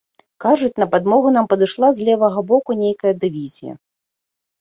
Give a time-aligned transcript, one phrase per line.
[0.43, 3.73] Кажуць, на падмогу нам падышла з левага боку нейкая дывізія.